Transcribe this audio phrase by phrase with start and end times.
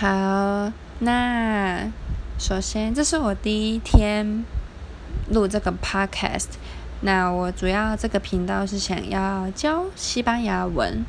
[0.00, 0.70] 好，
[1.00, 1.90] 那
[2.38, 4.44] 首先这是我第一天
[5.32, 6.50] 录这个 podcast，
[7.00, 11.04] 那我主要这个频道是想要教西班牙文。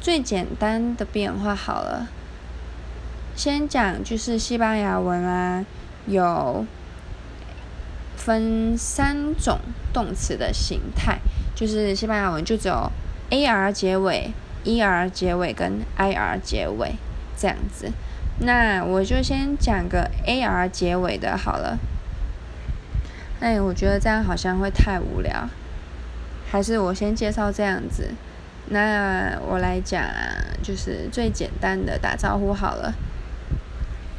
[0.00, 2.08] 最简单的变化好了。
[3.36, 5.64] 先讲就是西班牙文啊，
[6.06, 6.64] 有
[8.24, 9.58] 分三种
[9.92, 11.18] 动词的形态，
[11.56, 12.88] 就是西班牙文就只有
[13.30, 14.30] a r 结尾、
[14.62, 16.94] e r 结尾跟 i r 结尾
[17.36, 17.90] 这样子。
[18.38, 21.76] 那我就先讲个 a r 结尾的好了。
[23.40, 25.48] 哎，我觉得这样好像会太无聊，
[26.48, 28.10] 还是我先介绍这样子。
[28.66, 30.00] 那我来讲，
[30.62, 32.94] 就是最简单的打招呼好了。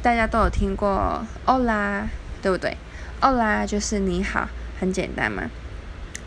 [0.02, 2.02] 大家都有听过 “Hola”，
[2.42, 2.76] 对不对
[3.24, 4.48] ？“Hola” 就是你好，
[4.78, 5.50] 很简单嘛。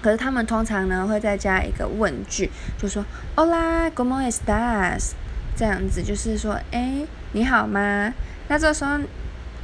[0.01, 5.11] 可是他们通常呢会再加一个问句，就说 “Hola，¿cómo estás？”
[5.55, 8.13] 这样子就是说，哎，你好吗？
[8.47, 8.99] 那这时候。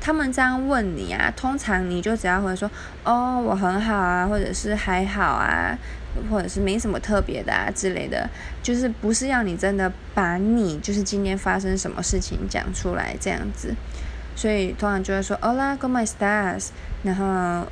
[0.05, 2.69] 他们这样问你啊，通常你就只要会说
[3.05, 5.77] 哦，我很好啊，或者是还好啊，
[6.29, 8.29] 或者是没什么特别的啊之类的，
[8.61, 13.73] 就是不是要你真的把你就是今天发生什么事情讲出来这样子，
[14.35, 16.69] 所以通常就会说 Hola，¿cómo estás？
[17.03, 17.67] 然后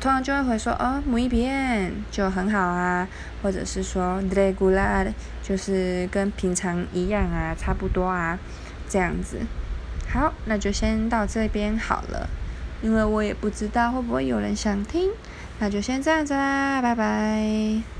[0.00, 3.08] 通常就会回说哦，muy bien，就很好啊，
[3.42, 8.38] 或者是说 regular，就是跟平常一样啊，差不多啊，
[8.88, 9.40] 这样子。
[10.08, 12.30] 好，那就先到这边好了，
[12.80, 15.10] 因为我也不知道会不会有人想听，
[15.58, 17.97] 那就先这样子啦，拜拜。